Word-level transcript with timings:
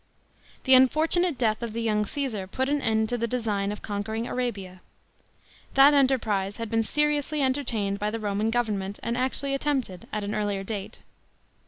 §3. 0.63 0.63
The 0.63 0.73
unfortunate 0.73 1.37
death 1.37 1.61
of 1.61 1.73
the 1.73 1.81
young 1.83 2.05
Csesar 2.05 2.49
put 2.49 2.69
an 2.69 2.81
end 2.81 3.07
to 3.09 3.19
the 3.19 3.27
design 3.27 3.71
of 3.71 3.83
conquering 3.83 4.25
Arabia. 4.25 4.81
That 5.75 5.93
enterprise 5.93 6.57
had 6.57 6.69
been 6.69 6.81
seriously 6.83 7.43
entertained 7.43 7.99
by 7.99 8.09
the 8.09 8.19
Roman 8.19 8.49
government, 8.49 8.97
and 9.03 9.15
actually 9.15 9.53
attempted 9.53 10.07
at 10.11 10.23
an 10.23 10.33
earlier 10.33 10.63
date. 10.63 11.01